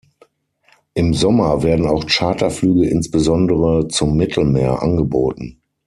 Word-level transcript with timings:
Im 0.95 1.13
Sommer 1.13 1.61
werden 1.61 1.85
auch 1.85 2.07
Charterflüge 2.07 2.89
insbesondere 2.89 3.87
zum 3.87 4.15
Mittelmeer 4.17 4.81
angeboten. 4.81 5.61